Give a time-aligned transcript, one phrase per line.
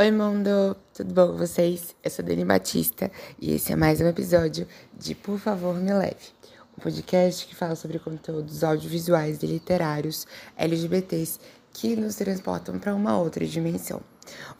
[0.00, 0.74] Oi, mundo!
[0.94, 1.94] Tudo bom com vocês?
[2.02, 4.66] Eu sou Dani Batista e esse é mais um episódio
[4.98, 6.32] de Por Favor Me Leve,
[6.74, 10.26] um podcast que fala sobre conteúdos audiovisuais e literários
[10.56, 11.38] LGBTs
[11.74, 14.00] que nos transportam para uma outra dimensão.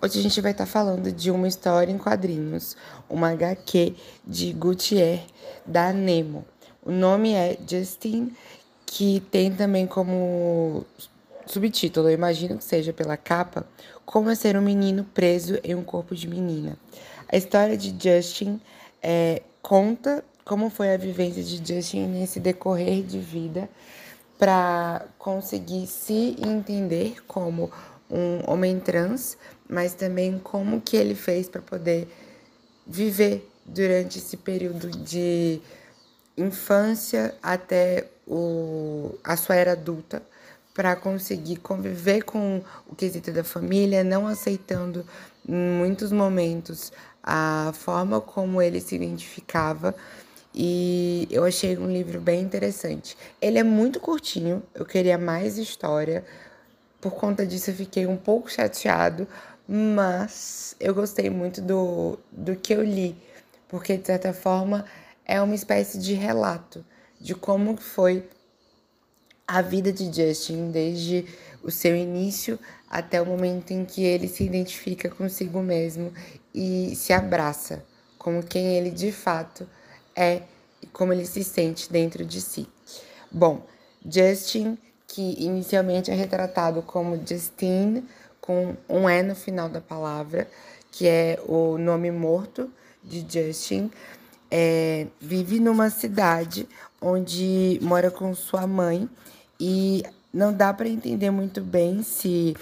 [0.03, 2.77] Hoje a gente vai estar tá falando de uma história em quadrinhos,
[3.09, 3.95] uma HQ
[4.27, 5.25] de Gutierre
[5.65, 6.45] da Nemo.
[6.83, 8.37] O nome é Justin,
[8.85, 10.85] que tem também como
[11.53, 13.67] subtítulo, eu imagino que seja pela capa,
[14.05, 16.77] Como é ser um menino preso em um corpo de menina.
[17.29, 18.61] A história de Justin
[19.03, 23.69] é, conta como foi a vivência de Justin nesse decorrer de vida
[24.37, 27.71] para conseguir se entender como
[28.11, 29.37] um homem trans,
[29.69, 32.09] mas também como que ele fez para poder
[32.85, 35.61] viver durante esse período de
[36.37, 40.23] infância até o, a sua era adulta
[40.75, 45.05] para conseguir conviver com o quesito da família, não aceitando
[45.49, 49.95] em muitos momentos a forma como ele se identificava.
[50.55, 53.17] E eu achei um livro bem interessante.
[53.41, 56.25] Ele é muito curtinho, eu queria mais história.
[57.01, 59.27] Por conta disso, eu fiquei um pouco chateado,
[59.67, 63.17] mas eu gostei muito do, do que eu li,
[63.69, 64.85] porque de certa forma
[65.25, 66.85] é uma espécie de relato
[67.21, 68.29] de como foi
[69.51, 71.27] a vida de Justin desde
[71.61, 72.57] o seu início
[72.89, 76.13] até o momento em que ele se identifica consigo mesmo
[76.55, 77.85] e se abraça
[78.17, 79.67] como quem ele de fato
[80.15, 80.43] é
[80.81, 82.69] e como ele se sente dentro de si.
[83.29, 83.67] Bom,
[84.09, 84.79] Justin,
[85.09, 88.05] que inicialmente é retratado como Justine,
[88.41, 90.49] com um E no final da palavra,
[90.93, 92.71] que é o nome morto
[93.03, 93.91] de Justin,
[94.49, 96.69] é, vive numa cidade
[97.01, 99.09] onde mora com sua mãe
[99.61, 102.57] e não dá para entender muito bem se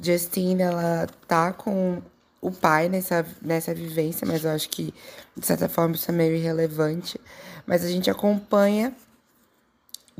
[0.00, 2.00] Justine ela tá com
[2.40, 4.94] o pai nessa, nessa vivência, mas eu acho que
[5.36, 7.20] de certa forma isso é meio irrelevante.
[7.66, 8.94] Mas a gente acompanha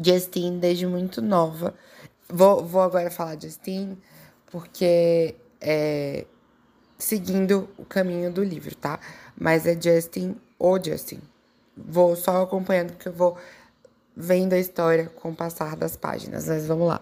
[0.03, 1.75] Justine desde muito nova.
[2.28, 3.97] Vou, vou agora falar Justine
[4.51, 6.25] porque é
[6.99, 8.99] seguindo o caminho do livro, tá?
[9.39, 11.21] Mas é Justin ou Justin.
[11.77, 13.37] Vou só acompanhando porque eu vou
[14.17, 16.49] vendo a história com o passar das páginas.
[16.49, 17.01] Mas vamos lá.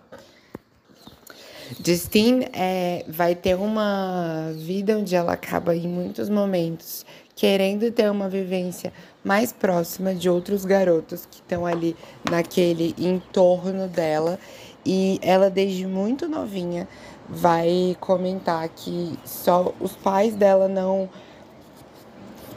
[1.84, 8.28] Justine é, vai ter uma vida onde ela acaba, em muitos momentos, querendo ter uma
[8.28, 8.92] vivência
[9.24, 11.96] mais próxima de outros garotos que estão ali
[12.28, 14.38] naquele entorno dela.
[14.84, 16.86] E ela, desde muito novinha,
[17.28, 21.08] vai comentar que só os pais dela não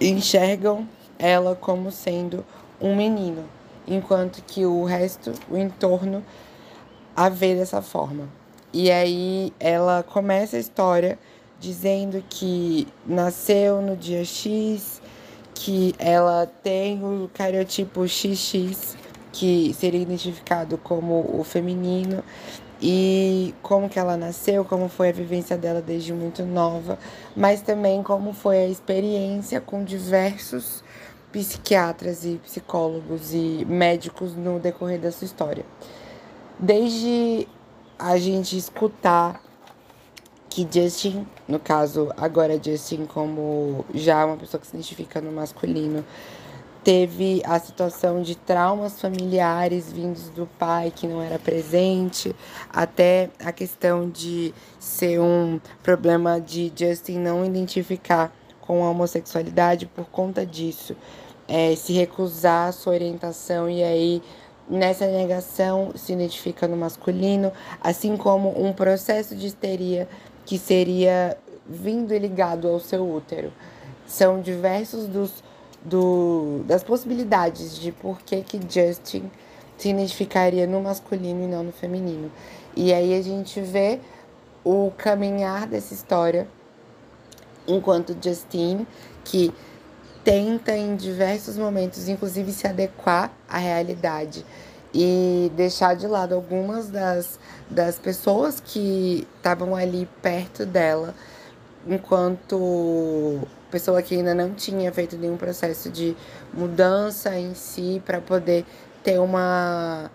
[0.02, 0.88] enxergam
[1.18, 2.44] ela como sendo
[2.82, 3.55] um menino
[3.88, 6.23] enquanto que o resto, o entorno,
[7.16, 8.28] a vê dessa forma.
[8.73, 11.18] E aí ela começa a história
[11.59, 15.01] dizendo que nasceu no dia X,
[15.53, 18.97] que ela tem o cariotipo XX,
[19.31, 22.24] que seria identificado como o feminino,
[22.81, 27.00] e como que ela nasceu, como foi a vivência dela desde muito nova,
[27.35, 30.84] mas também como foi a experiência com diversos
[31.35, 35.66] psiquiatras e psicólogos e médicos no decorrer da sua história.
[36.57, 37.46] Desde
[38.00, 39.41] a gente escutar
[40.50, 46.06] que Justin, no caso agora Justin como já uma pessoa que se identifica no masculino,
[46.85, 52.34] teve a situação de traumas familiares vindos do pai que não era presente,
[52.72, 60.06] até a questão de ser um problema de Justin não identificar com a homossexualidade por
[60.06, 60.95] conta disso
[61.47, 64.22] é, se recusar a sua orientação e aí
[64.67, 67.51] nessa negação se identifica no masculino,
[67.81, 70.07] assim como um processo de histeria
[70.45, 73.51] que seria vindo e ligado ao seu útero.
[74.07, 75.44] São diversos dos,
[75.83, 79.29] do, das possibilidades de por que, que Justin
[79.77, 82.31] se identificaria no masculino e não no feminino.
[82.75, 84.00] E aí a gente vê
[84.63, 86.48] o caminhar dessa história
[87.68, 88.88] enquanto Justine,
[89.24, 89.53] que
[90.25, 94.44] tenta em diversos momentos, inclusive, se adequar à realidade
[94.92, 97.39] e deixar de lado algumas das,
[97.69, 101.13] das pessoas que estavam ali perto dela,
[101.88, 103.39] enquanto
[103.69, 106.18] pessoa que ainda não tinha feito nenhum processo de
[106.51, 108.66] mudança em si para poder
[109.04, 110.10] ter uma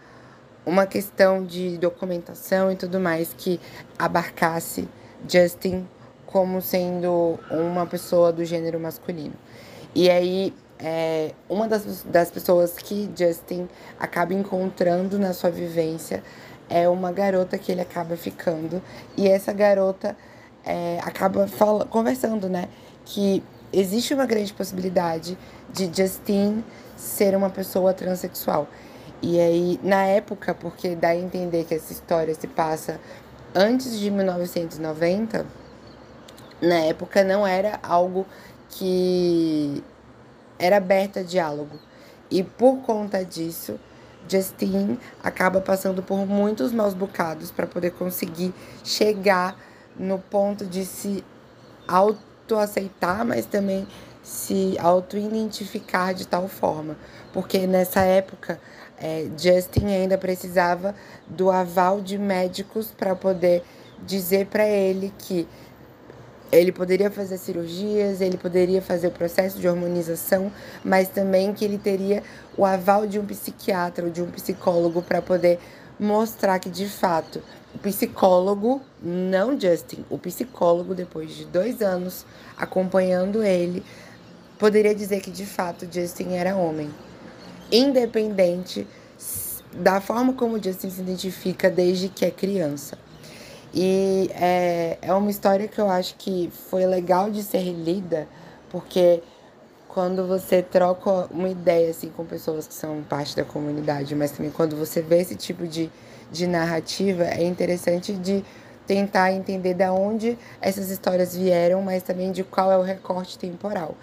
[0.65, 3.59] uma questão de documentação e tudo mais que
[3.99, 4.87] abarcasse
[5.29, 5.87] Justin
[6.27, 9.35] como sendo uma pessoa do gênero masculino.
[9.95, 16.23] E aí, é, uma das, das pessoas que Justin acaba encontrando na sua vivência
[16.69, 18.81] é uma garota que ele acaba ficando.
[19.17, 20.17] E essa garota
[20.65, 22.69] é, acaba fala, conversando, né?
[23.05, 23.43] Que
[23.73, 25.37] existe uma grande possibilidade
[25.73, 26.65] de Justin
[26.97, 28.69] ser uma pessoa transexual.
[29.23, 32.99] E aí, na época, porque dá a entender que essa história se passa
[33.55, 35.45] antes de 1990,
[36.63, 38.27] na época não era algo
[38.71, 39.83] que
[40.59, 41.79] era aberto a diálogo.
[42.31, 43.79] E por conta disso,
[44.29, 49.57] Justin acaba passando por muitos maus bocados para poder conseguir chegar
[49.99, 51.25] no ponto de se
[51.89, 53.87] autoaceitar, mas também
[54.23, 56.97] se auto-identificar de tal forma.
[57.33, 58.61] Porque nessa época,
[58.99, 60.95] é, Justin ainda precisava
[61.27, 63.65] do aval de médicos para poder
[64.07, 65.49] dizer para ele que
[66.53, 70.51] ele poderia fazer cirurgias, ele poderia fazer o processo de hormonização,
[70.85, 72.23] mas também que ele teria
[72.57, 75.59] o aval de um psiquiatra ou de um psicólogo para poder
[75.99, 77.43] mostrar que de fato
[77.75, 82.27] o psicólogo, não Justin, o psicólogo, depois de dois anos
[82.57, 83.85] acompanhando ele,
[84.59, 86.91] poderia dizer que de fato Justin era homem,
[87.71, 88.87] independente
[89.73, 92.99] da forma como Justin se identifica desde que é criança.
[93.73, 98.27] E é, é uma história que eu acho que foi legal de ser lida,
[98.69, 99.23] porque
[99.89, 104.51] quando você troca uma ideia assim com pessoas que são parte da comunidade, mas também
[104.51, 105.91] quando você vê esse tipo de,
[106.31, 108.45] de narrativa, é interessante de
[108.87, 113.95] tentar entender de onde essas histórias vieram, mas também de qual é o recorte temporal,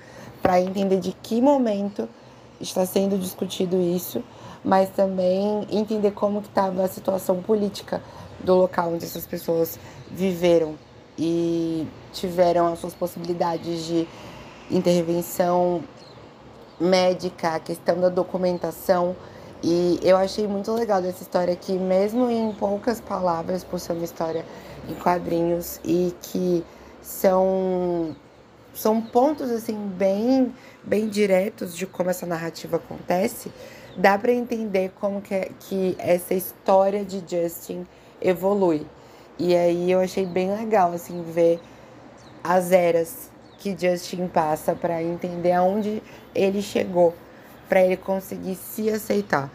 [0.42, 2.08] para entender de que momento
[2.60, 4.24] está sendo discutido isso,
[4.64, 8.02] mas também entender como que estava a situação política
[8.40, 9.80] do local onde essas pessoas
[10.10, 10.76] viveram
[11.18, 14.08] e tiveram as suas possibilidades de
[14.70, 15.84] intervenção
[16.80, 19.16] médica, a questão da documentação.
[19.64, 24.06] E eu achei muito legal dessa história que, mesmo em poucas palavras, por ser uma
[24.06, 24.46] história
[24.88, 26.64] em quadrinhos e que
[27.02, 28.16] são
[28.74, 33.52] são pontos assim bem bem diretos de como essa narrativa acontece,
[33.98, 37.88] dá para entender como que, é, que essa história de Justin
[38.22, 38.86] evolui.
[39.40, 41.60] E aí eu achei bem legal assim ver
[42.44, 43.30] as eras
[43.60, 46.02] que Justin passa para entender aonde
[46.34, 47.14] ele chegou,
[47.68, 49.52] para ele conseguir se aceitar.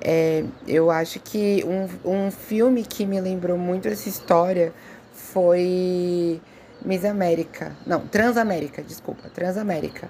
[0.00, 4.72] É, eu acho que um, um filme que me lembrou muito essa história
[5.12, 6.40] foi
[6.84, 7.76] Miss América.
[7.86, 10.08] Não, Transamérica, desculpa, Transamérica.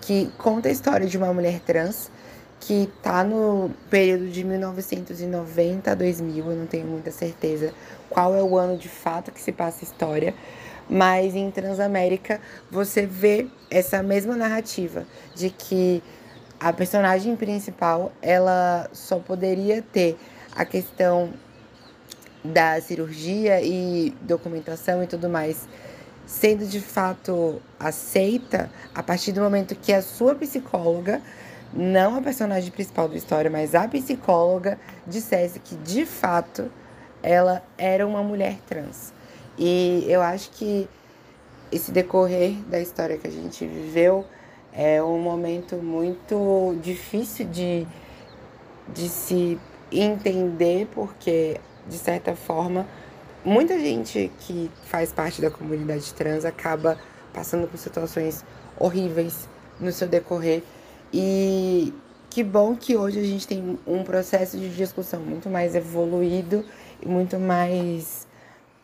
[0.00, 2.10] Que conta a história de uma mulher trans
[2.60, 7.72] que tá no período de 1990 a 2000, eu não tenho muita certeza
[8.10, 10.34] qual é o ano de fato que se passa a história,
[10.88, 12.40] mas em Transamérica
[12.70, 16.02] você vê essa mesma narrativa de que
[16.58, 20.16] a personagem principal, ela só poderia ter
[20.54, 21.32] a questão
[22.42, 25.68] da cirurgia e documentação e tudo mais
[26.28, 31.22] sendo de fato aceita a partir do momento que a sua psicóloga
[31.72, 36.70] não a personagem principal da história, mas a psicóloga, dissesse que de fato
[37.22, 39.12] ela era uma mulher trans.
[39.58, 40.88] E eu acho que
[41.70, 44.24] esse decorrer da história que a gente viveu
[44.72, 47.86] é um momento muito difícil de,
[48.88, 49.58] de se
[49.90, 52.86] entender, porque, de certa forma,
[53.44, 56.98] muita gente que faz parte da comunidade trans acaba
[57.32, 58.44] passando por situações
[58.78, 59.48] horríveis
[59.80, 60.62] no seu decorrer
[61.12, 61.92] e
[62.30, 66.64] que bom que hoje a gente tem um processo de discussão muito mais evoluído
[67.02, 68.26] e muito mais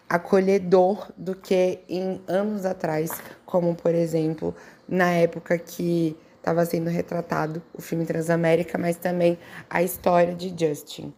[0.08, 3.10] acolhedor do que em anos atrás,
[3.44, 4.54] como por exemplo
[4.88, 9.38] na época que estava sendo retratado o filme Transamérica, mas também
[9.68, 11.12] a história de Justin.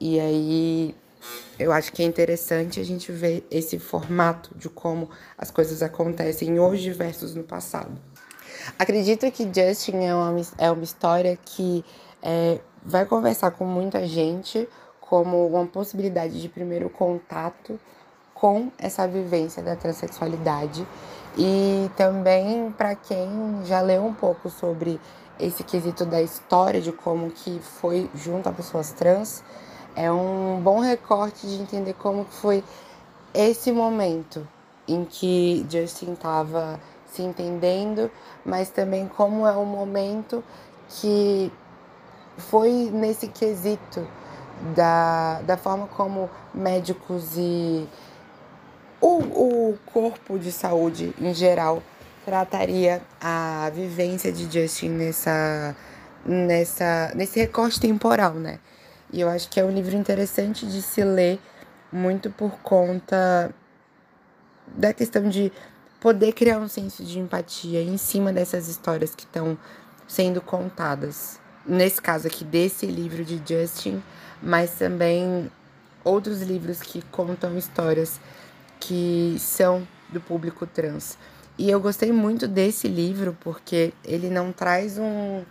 [0.00, 0.94] E aí
[1.58, 6.60] eu acho que é interessante a gente ver esse formato de como as coisas acontecem
[6.60, 8.00] hoje versus no passado.
[8.76, 11.84] Acredito que Justin é uma, é uma história que
[12.22, 14.68] é, vai conversar com muita gente
[15.00, 17.78] como uma possibilidade de primeiro contato
[18.34, 20.86] com essa vivência da transexualidade.
[21.36, 23.28] E também para quem
[23.64, 25.00] já leu um pouco sobre
[25.38, 29.42] esse quesito da história de como que foi junto a pessoas trans,
[29.94, 32.64] é um bom recorte de entender como que foi
[33.32, 34.46] esse momento
[34.86, 36.80] em que Justin estava
[37.18, 38.10] se entendendo,
[38.44, 40.42] mas também como é um momento
[40.88, 41.52] que
[42.36, 44.06] foi nesse quesito
[44.74, 47.88] da, da forma como médicos e
[49.00, 49.18] o,
[49.70, 51.82] o corpo de saúde em geral
[52.24, 55.76] trataria a vivência de Justin nessa,
[56.24, 58.60] nessa, nesse recorte temporal, né?
[59.12, 61.40] E eu acho que é um livro interessante de se ler
[61.90, 63.50] muito por conta
[64.66, 65.50] da questão de
[66.00, 69.58] poder criar um senso de empatia em cima dessas histórias que estão
[70.06, 71.40] sendo contadas.
[71.66, 74.02] Nesse caso aqui, desse livro de Justin,
[74.42, 75.50] mas também
[76.04, 78.20] outros livros que contam histórias
[78.80, 81.18] que são do público trans.
[81.58, 85.42] E eu gostei muito desse livro porque ele não traz um,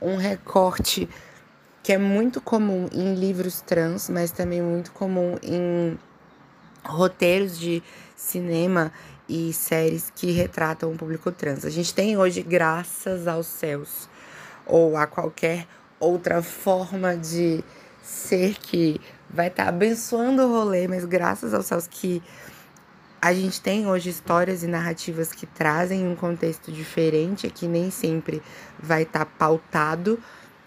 [0.00, 1.08] um recorte
[1.82, 5.98] que é muito comum em livros trans, mas também muito comum em
[6.84, 7.82] roteiros de
[8.14, 8.92] cinema
[9.28, 11.64] e séries que retratam o público trans.
[11.64, 14.08] A gente tem hoje, graças aos céus,
[14.66, 15.66] ou a qualquer
[15.98, 17.64] outra forma de
[18.02, 19.00] ser que
[19.30, 22.22] vai estar tá abençoando o rolê, mas graças aos céus que
[23.20, 28.42] a gente tem hoje histórias e narrativas que trazem um contexto diferente, que nem sempre
[28.78, 30.18] vai estar tá pautado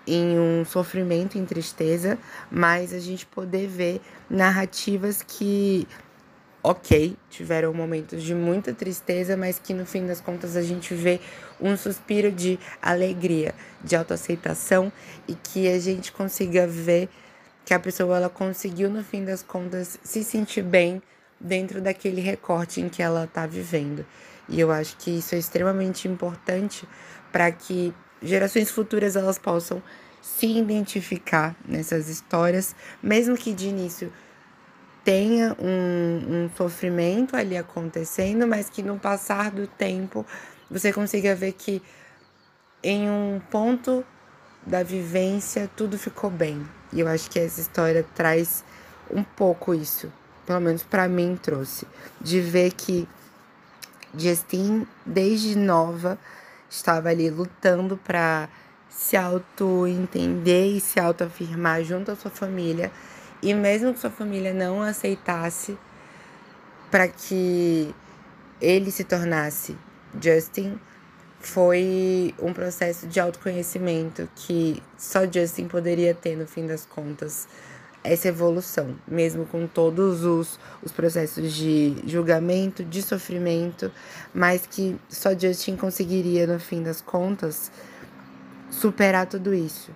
[0.08, 2.18] em um sofrimento, em tristeza,
[2.50, 5.88] mas a gente poder ver narrativas que
[6.70, 11.22] ok, tiveram momentos de muita tristeza, mas que no fim das contas a gente vê
[11.62, 14.92] um suspiro de alegria, de autoaceitação
[15.30, 17.08] e que a gente consiga ver
[17.64, 21.02] que a pessoa ela conseguiu no fim das contas se sentir bem
[21.40, 24.06] dentro daquele recorte em que ela está vivendo.
[24.50, 26.86] E eu acho que isso é extremamente importante
[27.32, 29.82] para que gerações futuras elas possam
[30.22, 34.12] se identificar nessas histórias, mesmo que de início
[35.08, 40.26] tenha um, um sofrimento ali acontecendo, mas que no passar do tempo
[40.70, 41.82] você consiga ver que
[42.84, 44.06] em um ponto
[44.66, 46.62] da vivência tudo ficou bem.
[46.92, 48.66] E eu acho que essa história traz
[49.10, 50.12] um pouco isso,
[50.46, 51.88] pelo menos para mim trouxe,
[52.20, 53.08] de ver que
[54.14, 56.20] Justine desde nova
[56.70, 58.50] estava ali lutando para
[58.90, 62.92] se auto-entender e se auto-afirmar junto à sua família
[63.42, 65.78] e mesmo que sua família não aceitasse
[66.90, 67.94] para que
[68.62, 69.78] ele se tornasse
[70.22, 70.80] Justin,
[71.40, 77.48] foi um processo de autoconhecimento que só Justin poderia ter no fim das contas
[78.04, 83.92] essa evolução, mesmo com todos os, os processos de julgamento, de sofrimento,
[84.34, 87.72] mas que só Justin conseguiria, no fim das contas,
[88.70, 89.92] superar tudo isso.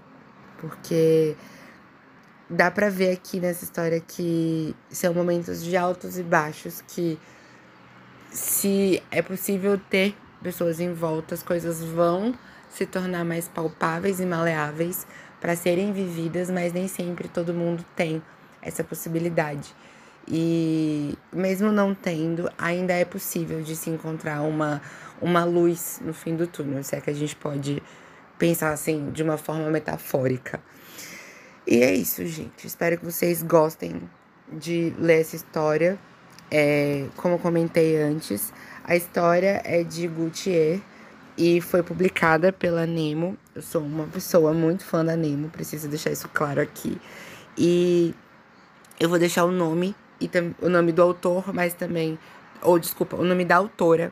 [0.59, 1.35] Porque
[2.51, 7.17] dá para ver aqui nessa história que são momentos de altos e baixos que
[8.29, 12.33] se é possível ter pessoas em volta, as coisas vão
[12.69, 15.07] se tornar mais palpáveis e maleáveis
[15.39, 18.21] para serem vividas, mas nem sempre todo mundo tem
[18.61, 19.73] essa possibilidade.
[20.27, 24.81] E mesmo não tendo, ainda é possível de se encontrar uma,
[25.21, 27.81] uma luz no fim do túnel, se é que a gente pode
[28.37, 30.61] pensar assim de uma forma metafórica.
[31.65, 32.65] E é isso, gente.
[32.65, 34.01] Espero que vocês gostem
[34.51, 35.97] de ler essa história.
[36.49, 38.51] É, como eu comentei antes,
[38.83, 40.81] a história é de Gautier
[41.37, 43.37] e foi publicada pela Nemo.
[43.55, 46.99] Eu sou uma pessoa muito fã da Nemo, preciso deixar isso claro aqui.
[47.57, 48.13] E
[48.99, 50.29] eu vou deixar o nome e
[50.61, 52.19] o nome do autor, mas também,
[52.61, 54.11] ou desculpa, o nome da autora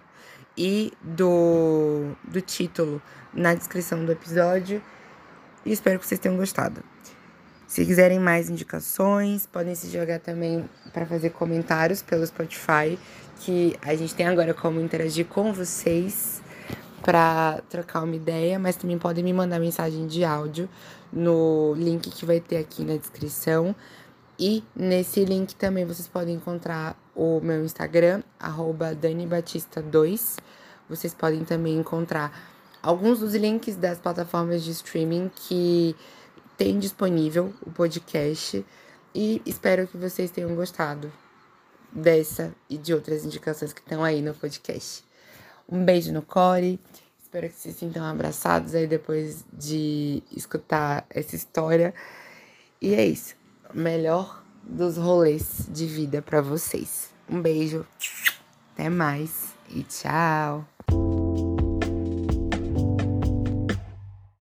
[0.58, 3.02] e do, do título
[3.34, 4.82] na descrição do episódio.
[5.66, 6.84] E espero que vocês tenham gostado.
[7.70, 12.98] Se quiserem mais indicações, podem se jogar também para fazer comentários pelo Spotify,
[13.42, 16.42] que a gente tem agora como interagir com vocês
[17.04, 20.68] para trocar uma ideia, mas também podem me mandar mensagem de áudio
[21.14, 23.76] no link que vai ter aqui na descrição.
[24.40, 28.24] E nesse link também vocês podem encontrar o meu Instagram,
[29.00, 30.40] DaniBatista2.
[30.90, 32.36] Vocês podem também encontrar
[32.82, 35.96] alguns dos links das plataformas de streaming que
[36.60, 38.66] tem disponível o podcast
[39.16, 41.10] e espero que vocês tenham gostado
[41.90, 45.06] dessa e de outras indicações que estão aí no podcast.
[45.72, 46.78] Um beijo no core.
[47.24, 51.94] Espero que se sintam abraçados aí depois de escutar essa história.
[52.82, 53.36] E é isso.
[53.74, 57.14] Melhor dos rolês de vida para vocês.
[57.30, 57.88] Um beijo.
[58.74, 60.68] Até mais e tchau.